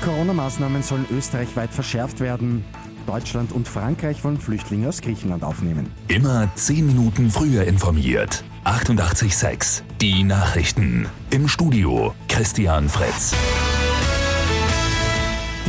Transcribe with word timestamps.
Die 0.00 0.04
Corona-Maßnahmen 0.04 0.82
sollen 0.82 1.06
österreichweit 1.10 1.70
verschärft 1.70 2.20
werden. 2.20 2.64
Deutschland 3.06 3.52
und 3.52 3.66
Frankreich 3.66 4.22
wollen 4.22 4.38
Flüchtlinge 4.38 4.88
aus 4.88 5.00
Griechenland 5.00 5.42
aufnehmen. 5.42 5.90
Immer 6.08 6.48
10 6.54 6.86
Minuten 6.86 7.30
früher 7.30 7.64
informiert. 7.64 8.44
88.6 8.64 9.82
Die 10.00 10.22
Nachrichten. 10.22 11.08
Im 11.30 11.48
Studio 11.48 12.14
Christian 12.28 12.88
Fritz. 12.88 13.34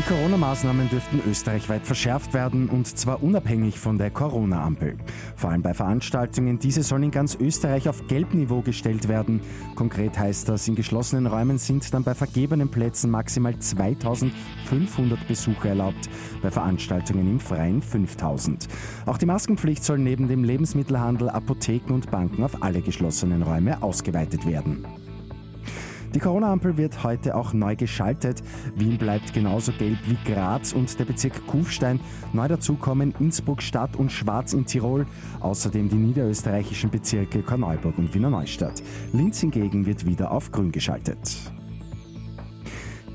Corona-Maßnahmen 0.10 0.90
dürften 0.90 1.22
österreichweit 1.30 1.86
verschärft 1.86 2.34
werden 2.34 2.68
und 2.68 2.88
zwar 2.88 3.22
unabhängig 3.22 3.78
von 3.78 4.00
der 4.00 4.10
Corona-Ampel. 4.10 4.98
Vor 5.36 5.52
allem 5.52 5.62
bei 5.62 5.76
Veranstaltungen, 5.76 6.58
diese 6.58 6.82
sollen 6.82 7.04
in 7.04 7.12
ganz 7.12 7.36
Österreich 7.36 7.88
auf 7.88 8.08
Gelbniveau 8.08 8.62
gestellt 8.62 9.08
werden. 9.08 9.40
Konkret 9.76 10.18
heißt 10.18 10.50
das, 10.50 10.68
in 10.68 10.74
geschlossenen 10.74 11.28
Räumen 11.28 11.60
sind 11.60 11.94
dann 11.94 12.04
bei 12.04 12.16
vergebenen 12.16 12.70
Plätzen 12.70 13.12
maximal 13.12 13.60
2500 13.60 15.28
Besucher 15.28 15.70
erlaubt, 15.70 16.10
bei 16.42 16.50
Veranstaltungen 16.50 17.30
im 17.30 17.40
Freien 17.40 17.84
5000. 17.84 18.68
Auch 19.06 19.20
die 19.20 19.28
Maskenpflicht 19.28 19.84
soll 19.84 20.00
neben 20.00 20.28
dem 20.28 20.44
Lebensmittelhandel, 20.44 21.30
Apotheken 21.30 21.94
und 21.94 22.10
Banken 22.10 22.44
auf 22.44 22.64
alle 22.64 22.82
geschlossenen 22.82 23.44
Räume 23.44 23.84
ausgeweitet 23.84 24.48
werden. 24.48 24.88
Die 26.14 26.20
Corona-Ampel 26.20 26.78
wird 26.78 27.04
heute 27.04 27.36
auch 27.36 27.54
neu 27.54 27.76
geschaltet. 27.76 28.42
Wien 28.76 28.98
bleibt 28.98 29.34
genauso 29.34 29.72
gelb 29.72 29.98
wie 30.08 30.18
Graz 30.32 30.74
und 30.74 31.00
der 31.00 31.06
Bezirk 31.06 31.46
Kufstein. 31.46 32.00
Neu 32.34 32.48
dazukommen 32.48 33.14
Innsbruck 33.20 33.62
Stadt 33.62 33.96
und 33.96 34.12
Schwarz 34.12 34.54
in 34.54 34.66
Tirol. 34.66 35.06
Außerdem 35.40 35.90
die 35.90 35.96
niederösterreichischen 35.96 36.90
Bezirke 36.90 37.44
Korneuburg 37.44 37.98
und 37.98 38.14
Wiener 38.14 38.32
Neustadt. 38.32 38.82
Linz 39.14 39.40
hingegen 39.42 39.86
wird 39.86 40.06
wieder 40.06 40.32
auf 40.32 40.52
grün 40.52 40.72
geschaltet. 40.72 41.52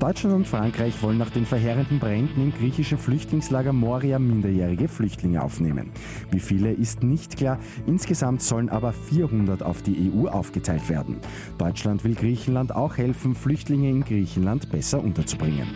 Deutschland 0.05 0.35
und 0.35 0.47
Frankreich 0.47 1.01
wollen 1.01 1.17
nach 1.17 1.31
den 1.31 1.47
verheerenden 1.47 1.97
Bränden 1.97 2.39
im 2.39 2.53
griechischen 2.53 2.99
Flüchtlingslager 2.99 3.73
Moria 3.73 4.19
minderjährige 4.19 4.87
Flüchtlinge 4.87 5.41
aufnehmen. 5.41 5.89
Wie 6.29 6.39
viele 6.39 6.71
ist 6.71 7.01
nicht 7.01 7.37
klar, 7.37 7.57
insgesamt 7.87 8.43
sollen 8.43 8.69
aber 8.69 8.93
400 8.93 9.63
auf 9.63 9.81
die 9.81 10.11
EU 10.13 10.27
aufgeteilt 10.27 10.89
werden. 10.89 11.17
Deutschland 11.57 12.03
will 12.03 12.13
Griechenland 12.13 12.75
auch 12.75 12.97
helfen, 12.97 13.33
Flüchtlinge 13.33 13.89
in 13.89 14.05
Griechenland 14.05 14.69
besser 14.69 15.03
unterzubringen. 15.03 15.69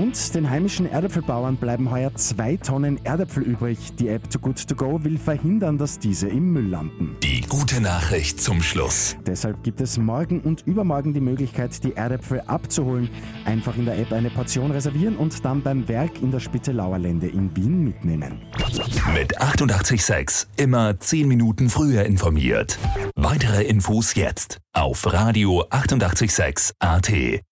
Und 0.00 0.34
den 0.34 0.48
heimischen 0.48 0.86
Erdäpfelbauern 0.86 1.56
bleiben 1.58 1.90
heuer 1.90 2.14
zwei 2.14 2.56
Tonnen 2.56 2.98
Erdäpfel 3.04 3.42
übrig. 3.42 3.76
Die 3.98 4.08
App 4.08 4.30
Too 4.30 4.38
Good 4.38 4.66
To 4.66 4.74
Go 4.74 5.04
will 5.04 5.18
verhindern, 5.18 5.76
dass 5.76 5.98
diese 5.98 6.26
im 6.26 6.54
Müll 6.54 6.68
landen. 6.68 7.18
Die 7.22 7.42
gute 7.42 7.82
Nachricht 7.82 8.40
zum 8.40 8.62
Schluss. 8.62 9.18
Deshalb 9.26 9.62
gibt 9.62 9.82
es 9.82 9.98
morgen 9.98 10.40
und 10.40 10.66
übermorgen 10.66 11.12
die 11.12 11.20
Möglichkeit, 11.20 11.84
die 11.84 11.94
Erdäpfel 11.94 12.40
abzuholen. 12.40 13.10
Einfach 13.44 13.76
in 13.76 13.84
der 13.84 13.98
App 13.98 14.10
eine 14.14 14.30
Portion 14.30 14.70
reservieren 14.70 15.16
und 15.18 15.44
dann 15.44 15.60
beim 15.60 15.86
Werk 15.86 16.22
in 16.22 16.30
der 16.30 16.40
Spittelauer 16.40 16.98
Lände 16.98 17.28
in 17.28 17.54
Wien 17.54 17.84
mitnehmen. 17.84 18.40
Mit 19.12 19.38
886 19.38 20.48
immer 20.56 20.98
10 20.98 21.28
Minuten 21.28 21.68
früher 21.68 22.04
informiert. 22.06 22.78
Weitere 23.16 23.64
Infos 23.64 24.14
jetzt 24.14 24.60
auf 24.72 25.12
Radio 25.12 25.66
886 25.68 26.72
AT. 26.78 27.42